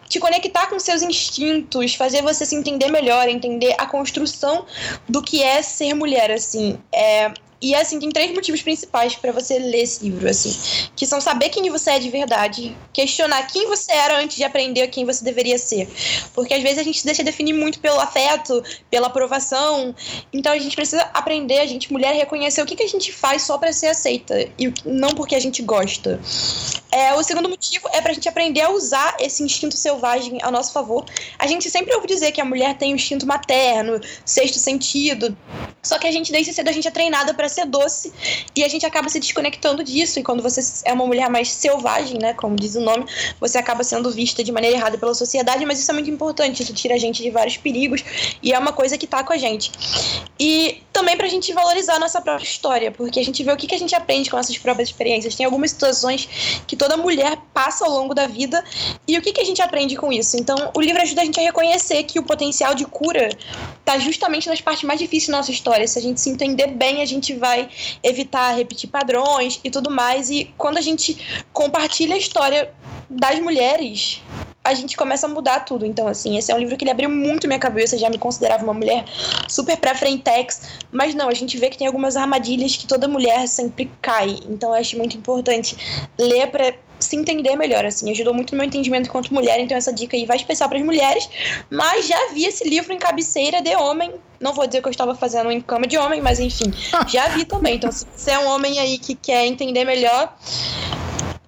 te 0.08 0.20
conectar 0.20 0.68
com 0.68 0.78
seus 0.78 1.02
instintos, 1.02 1.96
fazer 1.96 2.22
você 2.22 2.46
se 2.46 2.54
entender 2.54 2.88
melhor, 2.88 3.28
entender 3.28 3.74
a 3.76 3.86
construção 3.86 4.64
do 5.08 5.20
que 5.20 5.42
é 5.42 5.60
ser 5.62 5.94
mulher, 5.94 6.30
assim. 6.30 6.78
É, 6.92 7.32
e 7.66 7.74
assim, 7.74 7.98
tem 7.98 8.10
três 8.10 8.32
motivos 8.32 8.62
principais 8.62 9.16
pra 9.16 9.32
você 9.32 9.58
ler 9.58 9.82
esse 9.82 10.04
livro, 10.04 10.30
assim, 10.30 10.56
que 10.94 11.04
são 11.04 11.20
saber 11.20 11.48
quem 11.48 11.68
você 11.68 11.90
é 11.90 11.98
de 11.98 12.08
verdade, 12.08 12.76
questionar 12.92 13.42
quem 13.48 13.66
você 13.66 13.90
era 13.90 14.20
antes 14.20 14.36
de 14.36 14.44
aprender 14.44 14.86
quem 14.86 15.04
você 15.04 15.24
deveria 15.24 15.58
ser. 15.58 15.88
Porque 16.32 16.54
às 16.54 16.62
vezes 16.62 16.78
a 16.78 16.84
gente 16.84 17.00
se 17.00 17.04
deixa 17.04 17.24
definir 17.24 17.54
muito 17.54 17.80
pelo 17.80 17.98
afeto, 17.98 18.62
pela 18.88 19.08
aprovação. 19.08 19.92
Então 20.32 20.52
a 20.52 20.58
gente 20.58 20.76
precisa 20.76 21.02
aprender, 21.12 21.58
a 21.58 21.66
gente 21.66 21.92
mulher, 21.92 22.14
reconhecer 22.14 22.62
o 22.62 22.66
que, 22.66 22.76
que 22.76 22.84
a 22.84 22.88
gente 22.88 23.12
faz 23.12 23.42
só 23.42 23.58
pra 23.58 23.72
ser 23.72 23.88
aceita 23.88 24.48
e 24.56 24.72
não 24.84 25.08
porque 25.08 25.34
a 25.34 25.40
gente 25.40 25.60
gosta. 25.60 26.20
É, 26.92 27.14
o 27.14 27.22
segundo 27.24 27.48
motivo 27.48 27.88
é 27.92 28.00
pra 28.00 28.12
gente 28.12 28.28
aprender 28.28 28.60
a 28.60 28.70
usar 28.70 29.16
esse 29.18 29.42
instinto 29.42 29.76
selvagem 29.76 30.38
a 30.40 30.52
nosso 30.52 30.72
favor. 30.72 31.04
A 31.36 31.46
gente 31.48 31.68
sempre 31.68 31.92
ouve 31.94 32.06
dizer 32.06 32.30
que 32.30 32.40
a 32.40 32.44
mulher 32.44 32.78
tem 32.78 32.92
o 32.92 32.96
instinto 32.96 33.26
materno, 33.26 34.00
sexto 34.24 34.58
sentido. 34.58 35.36
Só 35.82 35.98
que 35.98 36.06
a 36.06 36.10
gente, 36.10 36.32
desde 36.32 36.52
cedo, 36.52 36.68
a 36.68 36.72
gente 36.72 36.88
é 36.88 36.90
treinada 36.90 37.34
pra 37.34 37.48
ser 37.56 37.66
doce 37.66 38.12
e 38.54 38.64
a 38.64 38.68
gente 38.68 38.86
acaba 38.86 39.08
se 39.08 39.18
desconectando 39.18 39.82
disso. 39.82 40.18
E 40.18 40.22
quando 40.22 40.42
você 40.42 40.60
é 40.84 40.92
uma 40.92 41.06
mulher 41.06 41.28
mais 41.28 41.48
selvagem, 41.48 42.18
né, 42.18 42.34
como 42.34 42.56
diz 42.56 42.74
o 42.74 42.80
nome, 42.80 43.04
você 43.40 43.58
acaba 43.58 43.82
sendo 43.82 44.10
vista 44.10 44.42
de 44.44 44.52
maneira 44.52 44.76
errada 44.76 44.98
pela 44.98 45.14
sociedade, 45.14 45.64
mas 45.66 45.80
isso 45.80 45.90
é 45.90 45.94
muito 45.94 46.10
importante. 46.10 46.62
Isso 46.62 46.72
tira 46.72 46.94
a 46.94 46.98
gente 46.98 47.22
de 47.22 47.30
vários 47.30 47.56
perigos 47.56 48.04
e 48.42 48.52
é 48.52 48.58
uma 48.58 48.72
coisa 48.72 48.96
que 48.96 49.06
tá 49.06 49.24
com 49.24 49.32
a 49.32 49.38
gente. 49.38 49.72
E 50.38 50.82
também 50.92 51.16
pra 51.16 51.28
gente 51.28 51.52
valorizar 51.52 51.98
nossa 51.98 52.20
própria 52.20 52.44
história, 52.44 52.90
porque 52.90 53.20
a 53.20 53.24
gente 53.24 53.42
vê 53.42 53.52
o 53.52 53.56
que, 53.56 53.74
a 53.74 53.78
gente 53.78 53.94
aprende 53.94 54.30
com 54.30 54.36
nossas 54.36 54.56
próprias 54.56 54.88
experiências. 54.88 55.34
Tem 55.34 55.44
algumas 55.44 55.70
situações 55.70 56.26
que 56.66 56.76
toda 56.76 56.96
mulher 56.96 57.36
passa 57.52 57.84
ao 57.84 57.90
longo 57.90 58.14
da 58.14 58.26
vida 58.26 58.64
e 59.06 59.18
o 59.18 59.22
que, 59.22 59.32
que 59.32 59.40
a 59.40 59.44
gente 59.44 59.60
aprende 59.60 59.96
com 59.96 60.12
isso. 60.12 60.36
Então, 60.36 60.70
o 60.74 60.80
livro 60.80 61.00
ajuda 61.02 61.22
a 61.22 61.24
gente 61.24 61.38
a 61.38 61.42
reconhecer 61.42 62.02
que 62.04 62.18
o 62.18 62.22
potencial 62.22 62.74
de 62.74 62.84
cura 62.86 63.28
tá 63.84 63.98
justamente 63.98 64.48
nas 64.48 64.60
partes 64.60 64.84
mais 64.84 64.98
difíceis 64.98 65.28
da 65.28 65.36
nossa 65.36 65.50
história. 65.50 65.86
Se 65.86 65.98
a 65.98 66.02
gente 66.02 66.20
se 66.20 66.30
entender 66.30 66.68
bem, 66.68 67.02
a 67.02 67.06
gente 67.06 67.34
vai 67.36 67.68
evitar 68.02 68.52
repetir 68.52 68.90
padrões 68.90 69.60
e 69.62 69.70
tudo 69.70 69.90
mais. 69.90 70.30
E 70.30 70.52
quando 70.56 70.78
a 70.78 70.80
gente 70.80 71.44
compartilha 71.52 72.14
a 72.14 72.18
história 72.18 72.72
das 73.08 73.38
mulheres, 73.38 74.22
a 74.66 74.74
gente 74.74 74.96
começa 74.96 75.26
a 75.26 75.28
mudar 75.28 75.60
tudo. 75.60 75.86
Então, 75.86 76.08
assim, 76.08 76.36
esse 76.36 76.50
é 76.50 76.54
um 76.54 76.58
livro 76.58 76.76
que 76.76 76.82
ele 76.82 76.90
abriu 76.90 77.08
muito 77.08 77.46
minha 77.46 77.58
cabeça. 77.58 77.96
Já 77.96 78.10
me 78.10 78.18
considerava 78.18 78.64
uma 78.64 78.74
mulher 78.74 79.04
super 79.48 79.76
pra 79.76 79.94
frentex. 79.94 80.62
Mas 80.90 81.14
não, 81.14 81.28
a 81.28 81.34
gente 81.34 81.56
vê 81.56 81.70
que 81.70 81.78
tem 81.78 81.86
algumas 81.86 82.16
armadilhas 82.16 82.76
que 82.76 82.86
toda 82.86 83.06
mulher 83.06 83.46
sempre 83.46 83.90
cai. 84.02 84.38
Então, 84.48 84.70
eu 84.70 84.74
acho 84.74 84.96
muito 84.98 85.16
importante 85.16 85.76
ler 86.18 86.50
se 86.98 87.16
entender 87.16 87.56
melhor, 87.56 87.84
assim, 87.84 88.10
ajudou 88.10 88.32
muito 88.32 88.52
no 88.52 88.58
meu 88.58 88.66
entendimento 88.66 89.08
enquanto 89.08 89.32
mulher, 89.32 89.60
então 89.60 89.76
essa 89.76 89.92
dica 89.92 90.16
aí 90.16 90.24
vai 90.24 90.36
especial 90.36 90.68
para 90.68 90.78
as 90.78 90.84
mulheres, 90.84 91.28
mas 91.70 92.06
já 92.06 92.32
vi 92.32 92.44
esse 92.44 92.68
livro 92.68 92.92
em 92.92 92.98
cabeceira 92.98 93.60
de 93.60 93.74
homem, 93.76 94.14
não 94.40 94.52
vou 94.52 94.66
dizer 94.66 94.80
que 94.82 94.88
eu 94.88 94.90
estava 94.90 95.14
fazendo 95.14 95.50
em 95.50 95.60
cama 95.60 95.86
de 95.86 95.98
homem, 95.98 96.20
mas 96.20 96.40
enfim, 96.40 96.72
já 97.08 97.28
vi 97.28 97.44
também, 97.44 97.76
então 97.76 97.92
se 97.92 98.06
você 98.14 98.32
é 98.32 98.38
um 98.38 98.46
homem 98.48 98.78
aí 98.78 98.98
que 98.98 99.14
quer 99.14 99.46
entender 99.46 99.84
melhor, 99.84 100.34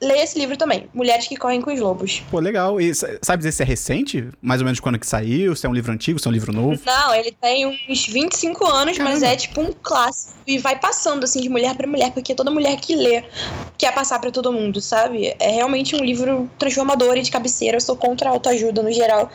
leia 0.00 0.22
esse 0.24 0.38
livro 0.38 0.56
também, 0.56 0.88
Mulheres 0.94 1.26
que 1.26 1.36
Correm 1.36 1.60
com 1.60 1.72
os 1.72 1.80
Lobos. 1.80 2.22
Pô, 2.30 2.38
legal. 2.38 2.80
E 2.80 2.94
sa- 2.94 3.18
sabe 3.22 3.38
dizer 3.38 3.52
se 3.52 3.62
é 3.62 3.66
recente? 3.66 4.28
Mais 4.40 4.60
ou 4.60 4.64
menos 4.64 4.80
quando 4.80 4.98
que 4.98 5.06
saiu? 5.06 5.54
Se 5.56 5.66
é 5.66 5.68
um 5.68 5.74
livro 5.74 5.92
antigo, 5.92 6.18
se 6.18 6.26
é 6.26 6.30
um 6.30 6.32
livro 6.34 6.52
novo? 6.52 6.80
Não, 6.84 7.14
ele 7.14 7.32
tem 7.32 7.66
uns 7.66 8.06
25 8.06 8.66
anos, 8.66 8.98
mas 8.98 9.20
Caramba. 9.20 9.26
é 9.26 9.36
tipo 9.36 9.60
um 9.60 9.72
clássico 9.72 10.38
e 10.46 10.58
vai 10.58 10.78
passando 10.78 11.24
assim 11.24 11.40
de 11.40 11.48
mulher 11.48 11.74
para 11.76 11.86
mulher, 11.86 12.10
porque 12.12 12.34
toda 12.34 12.50
mulher 12.50 12.76
que 12.80 12.94
lê 12.96 13.22
quer 13.76 13.92
passar 13.94 14.18
para 14.18 14.30
todo 14.30 14.52
mundo, 14.52 14.80
sabe? 14.80 15.34
É 15.38 15.50
realmente 15.50 15.94
um 15.94 16.00
livro 16.04 16.50
transformador 16.58 17.16
e 17.16 17.22
de 17.22 17.30
cabeceira. 17.30 17.76
Eu 17.76 17.80
sou 17.80 17.96
contra 17.96 18.28
a 18.30 18.32
autoajuda 18.32 18.82
no 18.82 18.90
geral, 18.90 19.30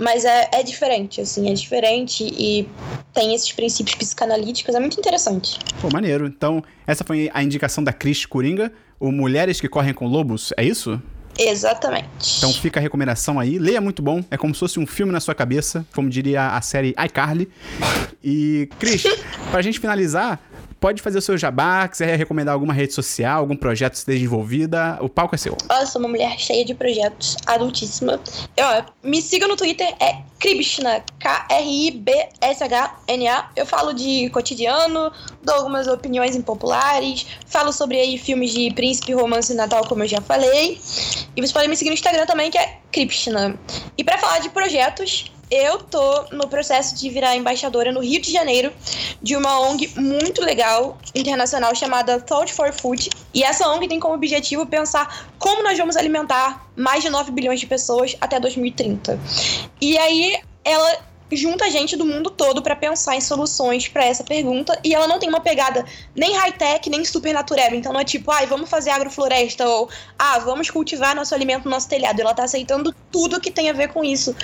mas 0.00 0.24
é, 0.24 0.48
é 0.52 0.62
diferente, 0.62 1.20
assim, 1.20 1.48
é 1.50 1.54
diferente 1.54 2.24
e 2.24 2.68
tem 3.12 3.34
esses 3.34 3.52
princípios 3.52 3.94
psicanalíticos, 3.94 4.74
é 4.74 4.80
muito 4.80 4.98
interessante. 4.98 5.58
Pô, 5.80 5.88
maneiro. 5.92 6.26
Então, 6.26 6.62
essa 6.86 7.04
foi 7.04 7.30
a 7.32 7.42
indicação 7.42 7.82
da 7.84 7.92
Cris 7.92 8.26
Coringa, 8.26 8.72
o 8.98 9.12
Mulheres 9.12 9.60
que 9.60 9.68
Correm 9.68 9.94
com 9.94 10.06
Lobos, 10.06 10.52
é 10.56 10.64
isso? 10.64 11.00
Exatamente. 11.38 12.38
Então 12.38 12.52
fica 12.52 12.80
a 12.80 12.82
recomendação 12.82 13.38
aí. 13.38 13.58
Leia 13.58 13.80
muito 13.80 14.02
bom. 14.02 14.24
É 14.30 14.36
como 14.36 14.54
se 14.54 14.60
fosse 14.60 14.80
um 14.80 14.86
filme 14.86 15.12
na 15.12 15.20
sua 15.20 15.34
cabeça, 15.34 15.86
como 15.94 16.08
diria 16.08 16.48
a 16.48 16.60
série 16.62 16.94
iCarly. 17.04 17.48
E, 18.24 18.68
Cris, 18.78 19.04
pra 19.50 19.60
gente 19.60 19.78
finalizar, 19.78 20.40
pode 20.80 21.02
fazer 21.02 21.18
o 21.18 21.22
seu 21.22 21.36
jabá, 21.36 21.86
quiser 21.88 22.16
recomendar 22.16 22.54
alguma 22.54 22.72
rede 22.72 22.92
social, 22.92 23.40
algum 23.40 23.56
projeto 23.56 23.92
que 23.92 23.98
esteja 23.98 24.24
envolvida, 24.24 24.98
o 25.00 25.08
palco 25.08 25.34
é 25.34 25.38
seu. 25.38 25.56
Eu 25.70 25.86
sou 25.86 26.00
uma 26.00 26.08
mulher 26.08 26.38
cheia 26.38 26.64
de 26.64 26.74
projetos, 26.74 27.36
adultíssima. 27.46 28.20
E, 28.56 28.62
ó, 28.62 28.84
me 29.02 29.20
siga 29.20 29.46
no 29.48 29.56
Twitter, 29.56 29.92
é 30.00 30.22
Kribshna, 30.38 31.02
K-R-I-B-S-H-N-A. 31.18 32.30
Eu 33.56 33.66
falo 33.66 33.92
de 33.92 34.30
cotidiano, 34.30 35.12
dou 35.42 35.54
algumas 35.56 35.86
opiniões 35.86 36.36
impopulares, 36.36 37.26
falo 37.46 37.72
sobre 37.72 37.98
aí 37.98 38.18
filmes 38.18 38.52
de 38.52 38.72
príncipe, 38.74 39.12
romance 39.12 39.52
e 39.52 39.56
natal, 39.56 39.86
como 39.86 40.02
eu 40.04 40.08
já 40.08 40.20
falei. 40.20 40.80
E 41.34 41.40
vocês 41.40 41.52
podem 41.52 41.68
me 41.68 41.76
seguir 41.76 41.90
no 41.90 41.94
Instagram 41.94 42.26
também, 42.26 42.50
que 42.50 42.58
é 42.58 42.78
Kribshna. 42.92 43.58
E 43.96 44.04
pra 44.04 44.18
falar 44.18 44.38
de 44.40 44.48
projetos, 44.50 45.32
eu 45.50 45.78
tô 45.78 46.24
no 46.32 46.48
processo 46.48 46.94
de 46.94 47.08
virar 47.08 47.36
embaixadora 47.36 47.92
no 47.92 48.00
Rio 48.00 48.20
de 48.20 48.32
Janeiro 48.32 48.72
de 49.22 49.36
uma 49.36 49.60
ONG 49.60 49.92
muito 49.96 50.42
legal, 50.42 50.98
internacional, 51.14 51.74
chamada 51.74 52.20
Thought 52.20 52.52
for 52.52 52.72
Food. 52.72 53.10
E 53.32 53.42
essa 53.42 53.68
ONG 53.68 53.88
tem 53.88 54.00
como 54.00 54.14
objetivo 54.14 54.66
pensar 54.66 55.28
como 55.38 55.62
nós 55.62 55.78
vamos 55.78 55.96
alimentar 55.96 56.66
mais 56.76 57.02
de 57.02 57.10
9 57.10 57.30
bilhões 57.30 57.60
de 57.60 57.66
pessoas 57.66 58.16
até 58.20 58.40
2030. 58.40 59.18
E 59.80 59.96
aí 59.96 60.40
ela 60.64 60.98
junta 61.32 61.68
gente 61.70 61.96
do 61.96 62.04
mundo 62.04 62.30
todo 62.30 62.62
para 62.62 62.76
pensar 62.76 63.16
em 63.16 63.20
soluções 63.20 63.88
para 63.88 64.04
essa 64.04 64.22
pergunta 64.22 64.78
e 64.84 64.94
ela 64.94 65.08
não 65.08 65.18
tem 65.18 65.28
uma 65.28 65.40
pegada 65.40 65.84
nem 66.14 66.36
high-tech, 66.36 66.88
nem 66.88 67.04
super 67.04 67.32
natural. 67.32 67.74
Então 67.74 67.92
não 67.92 68.00
é 68.00 68.04
tipo, 68.04 68.30
ai, 68.30 68.46
vamos 68.46 68.70
fazer 68.70 68.90
agrofloresta 68.90 69.66
ou 69.66 69.88
ah, 70.18 70.38
vamos 70.38 70.70
cultivar 70.70 71.16
nosso 71.16 71.34
alimento 71.34 71.64
no 71.64 71.70
nosso 71.70 71.88
telhado. 71.88 72.20
Ela 72.20 72.34
tá 72.34 72.44
aceitando 72.44 72.94
tudo 73.16 73.40
que 73.40 73.50
tem 73.50 73.70
a 73.70 73.72
ver 73.72 73.88
com 73.88 74.04
isso. 74.04 74.36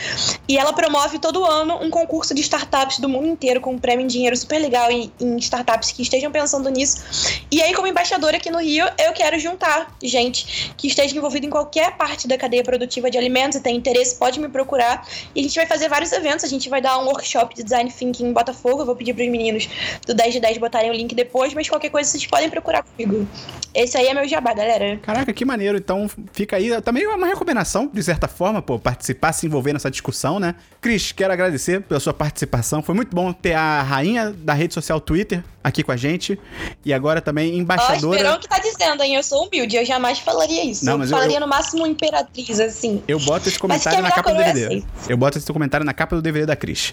E 0.48 0.56
ela 0.56 0.72
promove 0.72 1.18
todo 1.18 1.44
ano 1.44 1.78
um 1.82 1.90
concurso 1.90 2.32
de 2.32 2.40
startups 2.40 3.00
do 3.00 3.06
mundo 3.06 3.26
inteiro 3.26 3.60
com 3.60 3.74
um 3.74 3.78
prêmio 3.78 4.02
em 4.02 4.06
dinheiro 4.06 4.34
super 4.34 4.58
legal 4.58 4.90
em, 4.90 5.12
em 5.20 5.36
startups 5.36 5.92
que 5.92 6.00
estejam 6.00 6.32
pensando 6.32 6.70
nisso. 6.70 7.04
E 7.50 7.60
aí, 7.60 7.74
como 7.74 7.86
embaixadora 7.86 8.38
aqui 8.38 8.50
no 8.50 8.58
Rio, 8.60 8.86
eu 8.98 9.12
quero 9.12 9.38
juntar 9.38 9.94
gente 10.02 10.72
que 10.78 10.86
esteja 10.86 11.14
envolvida 11.14 11.44
em 11.44 11.50
qualquer 11.50 11.98
parte 11.98 12.26
da 12.26 12.38
cadeia 12.38 12.64
produtiva 12.64 13.10
de 13.10 13.18
alimentos 13.18 13.58
e 13.58 13.62
tem 13.62 13.76
interesse, 13.76 14.16
pode 14.16 14.40
me 14.40 14.48
procurar. 14.48 15.06
E 15.34 15.40
a 15.40 15.42
gente 15.42 15.54
vai 15.54 15.66
fazer 15.66 15.90
vários 15.90 16.10
eventos. 16.10 16.42
A 16.42 16.48
gente 16.48 16.70
vai 16.70 16.80
dar 16.80 16.98
um 16.98 17.04
workshop 17.04 17.54
de 17.54 17.62
design 17.62 17.92
thinking 17.92 18.24
em 18.24 18.32
Botafogo. 18.32 18.80
Eu 18.80 18.86
vou 18.86 18.96
pedir 18.96 19.12
para 19.12 19.24
os 19.24 19.30
meninos 19.30 19.68
do 20.06 20.14
10 20.14 20.32
de 20.32 20.40
10 20.40 20.56
botarem 20.56 20.90
o 20.90 20.94
link 20.94 21.14
depois, 21.14 21.52
mas 21.52 21.68
qualquer 21.68 21.90
coisa 21.90 22.08
vocês 22.08 22.24
podem 22.24 22.48
procurar 22.48 22.82
comigo. 22.84 23.28
Esse 23.74 23.98
aí 23.98 24.06
é 24.06 24.14
meu 24.14 24.26
jabá, 24.26 24.54
galera. 24.54 24.96
Caraca, 25.02 25.30
que 25.30 25.44
maneiro. 25.44 25.76
Então 25.76 26.08
fica 26.32 26.56
aí 26.56 26.80
também 26.80 27.06
uma 27.06 27.26
recomendação, 27.26 27.90
de 27.92 28.02
certa 28.02 28.26
forma, 28.28 28.61
pô, 28.62 28.78
participar, 28.78 29.32
se 29.32 29.46
envolver 29.46 29.72
nessa 29.72 29.90
discussão, 29.90 30.38
né? 30.40 30.54
Cris, 30.80 31.12
quero 31.12 31.32
agradecer 31.32 31.80
pela 31.82 32.00
sua 32.00 32.14
participação. 32.14 32.82
Foi 32.82 32.94
muito 32.94 33.14
bom 33.14 33.32
ter 33.32 33.52
a 33.54 33.82
rainha 33.82 34.30
da 34.36 34.54
rede 34.54 34.72
social 34.74 35.00
Twitter 35.00 35.42
aqui 35.62 35.82
com 35.82 35.92
a 35.92 35.96
gente. 35.96 36.38
E 36.84 36.92
agora 36.92 37.20
também 37.20 37.52
Ó, 37.52 37.56
embaixadora. 37.56 38.16
Esperão 38.16 38.38
que 38.40 38.48
tá 38.48 38.58
dizendo, 38.58 39.02
hein? 39.02 39.14
Eu 39.16 39.22
sou 39.22 39.46
humilde, 39.46 39.76
eu 39.76 39.84
jamais 39.84 40.18
falaria 40.18 40.64
isso. 40.64 40.84
Não, 40.84 40.94
eu 40.94 40.98
mas 40.98 41.10
eu- 41.10 41.16
falaria 41.16 41.36
eu- 41.36 41.40
no 41.40 41.46
máximo 41.48 41.86
imperatriz, 41.86 42.58
assim. 42.60 43.02
Eu 43.06 43.18
boto 43.20 43.48
esse 43.48 43.58
comentário 43.58 43.98
é 43.98 44.02
na 44.02 44.10
capa 44.10 44.30
do 44.32 44.38
DVD. 44.38 44.64
aceito. 44.66 44.86
Eu 45.08 45.16
boto 45.16 45.38
esse 45.38 45.52
comentário 45.52 45.84
na 45.86 45.92
capa 45.92 46.16
do 46.16 46.22
DVD 46.22 46.46
da 46.46 46.56
Cris. 46.56 46.92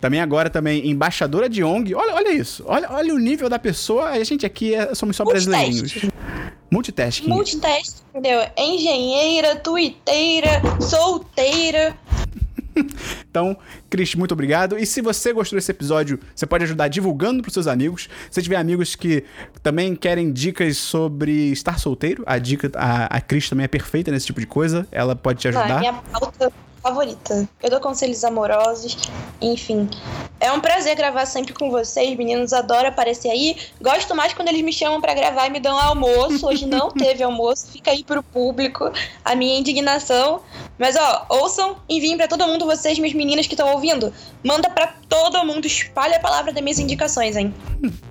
Também 0.00 0.20
agora 0.20 0.50
também 0.50 0.88
embaixadora 0.88 1.48
de 1.48 1.64
ONG. 1.64 1.94
Olha, 1.94 2.14
olha 2.14 2.32
isso. 2.32 2.62
Olha, 2.66 2.88
olha 2.92 3.14
o 3.14 3.18
nível 3.18 3.48
da 3.48 3.58
pessoa. 3.58 4.10
A 4.10 4.22
gente 4.24 4.44
aqui 4.46 4.74
é- 4.74 4.94
somos 4.94 5.16
só 5.16 5.24
Multitask. 5.24 5.48
brasileirinhos. 5.50 6.10
Multitasking. 6.76 7.28
Multiteste, 7.28 8.02
entendeu? 8.10 8.46
Engenheira, 8.54 9.56
tuiteira, 9.56 10.60
solteira. 10.80 11.96
Então, 13.30 13.56
Cris, 13.88 14.14
muito 14.14 14.32
obrigado. 14.32 14.78
E 14.78 14.84
se 14.84 15.00
você 15.00 15.32
gostou 15.32 15.56
desse 15.58 15.70
episódio, 15.70 16.20
você 16.34 16.44
pode 16.44 16.64
ajudar 16.64 16.88
divulgando 16.88 17.40
pros 17.40 17.54
seus 17.54 17.66
amigos. 17.66 18.06
Se 18.30 18.42
tiver 18.42 18.56
amigos 18.56 18.94
que 18.94 19.24
também 19.62 19.96
querem 19.96 20.30
dicas 20.30 20.76
sobre 20.76 21.50
estar 21.50 21.78
solteiro, 21.78 22.22
a 22.26 22.36
dica, 22.36 22.70
a, 22.74 23.06
a 23.16 23.20
Cris 23.20 23.48
também 23.48 23.64
é 23.64 23.68
perfeita 23.68 24.10
nesse 24.10 24.26
tipo 24.26 24.40
de 24.40 24.46
coisa. 24.46 24.86
Ela 24.92 25.16
pode 25.16 25.40
te 25.40 25.48
ajudar. 25.48 25.80
minha 25.80 25.94
pauta 25.94 26.52
favorita. 26.86 27.48
Eu 27.60 27.68
dou 27.68 27.80
conselhos 27.80 28.22
amorosos, 28.22 28.96
enfim. 29.40 29.88
É 30.38 30.52
um 30.52 30.60
prazer 30.60 30.94
gravar 30.94 31.26
sempre 31.26 31.52
com 31.52 31.70
vocês, 31.70 32.16
meninos. 32.16 32.52
Adoro 32.52 32.88
aparecer 32.88 33.30
aí. 33.30 33.56
Gosto 33.80 34.14
mais 34.14 34.32
quando 34.32 34.48
eles 34.48 34.62
me 34.62 34.72
chamam 34.72 35.00
pra 35.00 35.14
gravar 35.14 35.46
e 35.46 35.50
me 35.50 35.58
dão 35.58 35.76
almoço. 35.78 36.46
Hoje 36.46 36.66
não 36.66 36.90
teve 36.92 37.24
almoço, 37.24 37.72
fica 37.72 37.90
aí 37.90 38.04
pro 38.04 38.22
público 38.22 38.92
a 39.24 39.34
minha 39.34 39.58
indignação. 39.58 40.42
Mas 40.78 40.94
ó, 40.94 41.26
ouçam, 41.30 41.76
enviem 41.88 42.16
pra 42.16 42.28
todo 42.28 42.46
mundo 42.46 42.66
vocês, 42.66 42.98
minhas 42.98 43.14
meninas 43.14 43.46
que 43.46 43.54
estão 43.54 43.72
ouvindo. 43.72 44.12
Manda 44.44 44.68
pra 44.68 44.94
todo 45.08 45.42
mundo, 45.44 45.66
espalhe 45.66 46.14
a 46.14 46.20
palavra 46.20 46.52
das 46.52 46.62
minhas 46.62 46.78
indicações, 46.78 47.34
hein? 47.34 47.54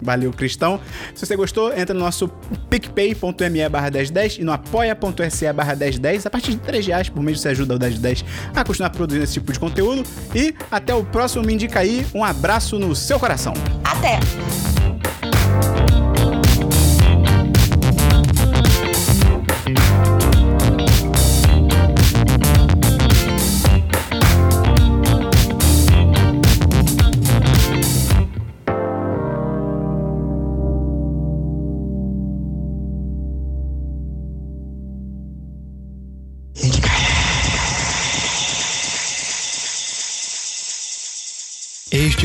Valeu, 0.01 0.33
Cristão. 0.33 0.79
Se 1.13 1.25
você 1.25 1.35
gostou, 1.35 1.71
entra 1.77 1.93
no 1.93 1.99
nosso 1.99 2.27
picpay.me 2.69 3.69
barra 3.69 3.91
1010 3.91 4.39
e 4.39 4.43
no 4.43 4.51
apoia.se 4.51 5.53
barra 5.53 5.75
1010. 5.75 6.25
A 6.25 6.29
partir 6.29 6.51
de 6.51 6.57
3 6.57 6.87
reais 6.87 7.09
por 7.09 7.21
mês 7.21 7.39
você 7.39 7.49
ajuda 7.49 7.75
o 7.75 7.79
1010 7.79 8.25
a 8.55 8.64
continuar 8.65 8.89
produzindo 8.89 9.23
esse 9.23 9.33
tipo 9.33 9.51
de 9.51 9.59
conteúdo. 9.59 10.03
E 10.33 10.53
até 10.71 10.93
o 10.93 11.03
próximo 11.03 11.45
Me 11.45 11.53
Indica 11.53 11.79
Aí. 11.79 12.05
Um 12.13 12.23
abraço 12.23 12.77
no 12.79 12.95
seu 12.95 13.19
coração. 13.19 13.53
Até! 13.83 14.19